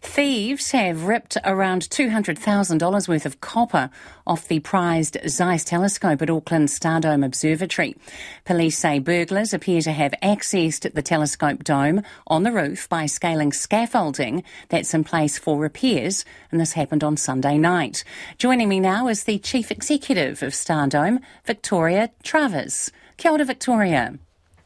[0.00, 3.90] Thieves have ripped around $200,000 worth of copper
[4.26, 7.96] off the prized Zeiss telescope at Auckland Stardome Observatory.
[8.44, 13.52] Police say burglars appear to have accessed the telescope dome on the roof by scaling
[13.52, 18.04] scaffolding that's in place for repairs, and this happened on Sunday night.
[18.38, 22.90] Joining me now is the Chief Executive of Stardome, Victoria Travers.
[23.16, 24.18] Kia ora, Victoria.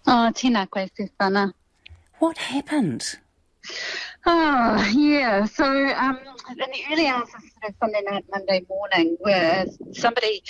[0.07, 1.53] Oh, tēnā koe, Susana.
[2.19, 3.19] What happened?
[4.29, 5.45] Oh, yeah.
[5.45, 6.19] So, um,
[6.51, 10.43] in the early hours of sort of Sunday night, Monday morning, where somebody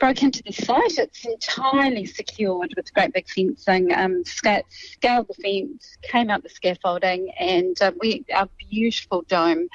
[0.00, 5.34] broke into the site, it's entirely secured with great big fencing, um, sca- scaled the
[5.42, 9.68] fence, came out the scaffolding, and uh, we our beautiful dome,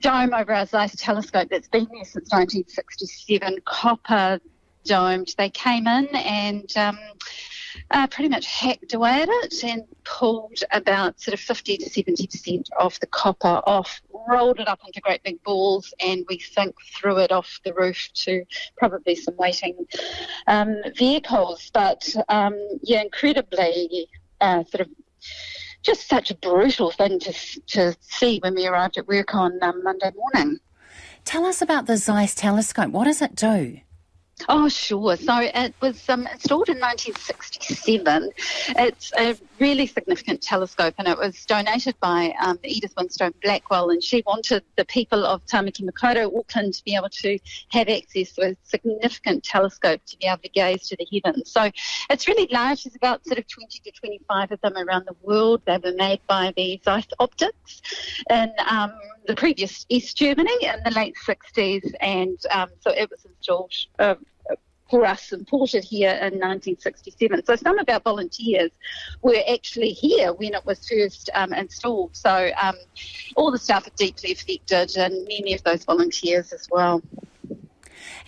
[0.00, 4.38] dome over our Zeiss telescope that's been there since 1967, copper
[4.84, 5.34] domed.
[5.36, 6.76] They came in and.
[6.76, 6.98] Um,
[7.90, 12.64] uh, pretty much hacked away at it and pulled about sort of 50 to 70%
[12.78, 17.18] of the copper off, rolled it up into great big balls, and we think threw
[17.18, 18.44] it off the roof to
[18.76, 19.86] probably some waiting
[20.46, 21.70] um, vehicles.
[21.72, 24.08] But um, yeah, incredibly
[24.40, 24.88] uh, sort of
[25.82, 27.32] just such a brutal thing to,
[27.68, 30.58] to see when we arrived at work on um, Monday morning.
[31.24, 32.90] Tell us about the Zeiss telescope.
[32.90, 33.80] What does it do?
[34.48, 35.16] Oh, sure.
[35.16, 38.30] So it was um, installed in 1967.
[38.68, 44.02] It's a really significant telescope and it was donated by um, Edith Winstone Blackwell and
[44.02, 47.38] she wanted the people of Tamaki Makaurau, Auckland, to be able to
[47.70, 51.50] have access to a significant telescope to be able to gaze to the heavens.
[51.50, 51.70] So
[52.10, 52.84] it's really large.
[52.84, 55.62] There's about sort of 20 to 25 of them around the world.
[55.66, 57.80] They were made by the Zeiss Optics
[58.30, 58.92] in um,
[59.26, 64.14] the previous East Germany in the late 60s and um, so it was installed uh,
[64.90, 67.44] for us imported here in 1967.
[67.44, 68.70] So some of our volunteers
[69.22, 72.16] were actually here when it was first um, installed.
[72.16, 72.76] So um,
[73.36, 77.02] all the staff are deeply affected, and many of those volunteers as well.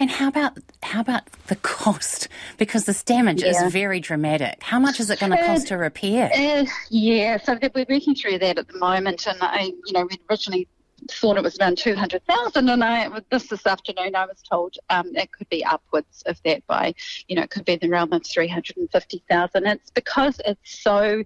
[0.00, 2.28] And how about how about the cost?
[2.56, 3.66] Because this damage yeah.
[3.66, 4.62] is very dramatic.
[4.62, 6.30] How much is it going to cost uh, to repair?
[6.32, 10.18] Uh, yeah, so we're working through that at the moment, and I, you know, we
[10.30, 10.68] originally
[11.10, 15.32] thought it was around 200,000 and I this this afternoon I was told um, it
[15.32, 16.94] could be upwards of that by
[17.28, 21.22] you know it could be in the realm of 350,000 it's because it's so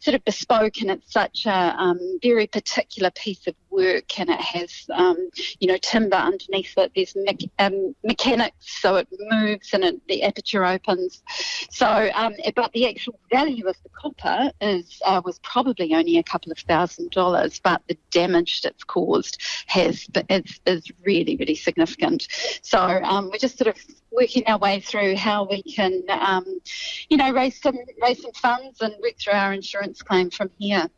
[0.00, 4.40] sort of bespoke and it's such a um, very particular piece of work and it
[4.40, 5.28] has um,
[5.60, 10.22] you know timber underneath it there's me- um, mechanics so it moves and it, the
[10.22, 11.22] aperture opens
[11.70, 16.22] so um, but the actual value of the copper is uh, was probably only a
[16.22, 22.28] couple of thousand dollars but the damage that's caused has is, is really, really significant.
[22.62, 23.76] So um, we're just sort of
[24.10, 26.60] working our way through how we can, um,
[27.08, 30.88] you know, raise some raise some funds and work through our insurance claim from here.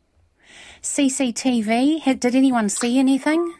[0.81, 2.19] CCTV.
[2.19, 3.55] Did anyone see anything?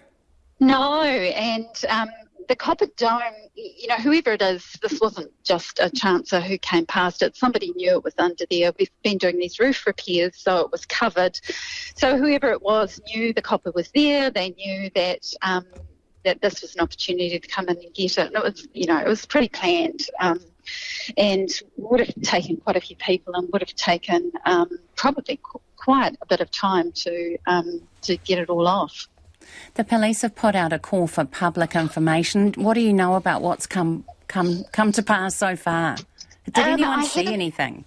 [0.59, 2.09] No, and um,
[2.47, 3.21] the copper dome,
[3.55, 7.37] you know, whoever it is, this wasn't just a chancer who came past it.
[7.37, 8.73] Somebody knew it was under there.
[8.77, 11.39] We've been doing these roof repairs, so it was covered.
[11.95, 14.29] So whoever it was knew the copper was there.
[14.29, 15.31] They knew that.
[15.41, 15.65] Um,
[16.25, 18.27] that this was an opportunity to come in and get it.
[18.27, 20.01] And it was, you know, it was pretty planned.
[20.19, 20.41] Um,
[21.17, 25.39] and would have taken quite a few people and would have taken um, probably
[25.89, 29.07] quite a bit of time to um, to get it all off.
[29.73, 32.53] The police have put out a call for public information.
[32.57, 35.95] What do you know about what's come come come to pass so far?
[36.45, 37.85] Did um, anyone see anything?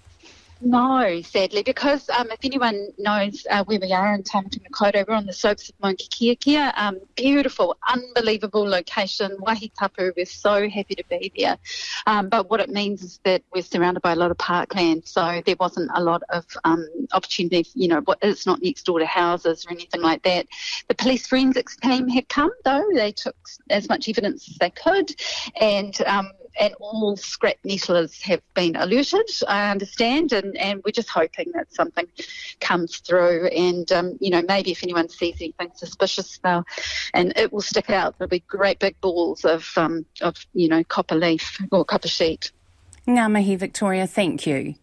[0.64, 5.14] No, sadly, because um, if anyone knows uh, where we are in Tamaki Makaurau, we're
[5.14, 10.12] on the slopes of Maunga Um, beautiful, unbelievable location, Wahitapu.
[10.16, 11.58] We're so happy to be there.
[12.06, 15.42] Um, but what it means is that we're surrounded by a lot of parkland, so
[15.44, 17.66] there wasn't a lot of um, opportunity.
[17.74, 20.46] You know, it's not next door to houses or anything like that.
[20.86, 23.34] The police forensics team have come though; they took
[23.68, 25.12] as much evidence as they could,
[25.60, 31.08] and um, and all scrap nettlers have been alerted, I understand, and, and we're just
[31.08, 32.06] hoping that something
[32.60, 33.46] comes through.
[33.46, 36.64] And, um, you know, maybe if anyone sees anything suspicious, they'll,
[37.14, 38.18] and it will stick out.
[38.18, 42.52] There'll be great big balls of, um, of you know, copper leaf or copper sheet.
[43.06, 44.74] Ngā mihi, Victoria, thank you.